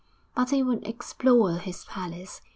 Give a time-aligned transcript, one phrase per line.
[0.33, 2.41] But he would explore his palace!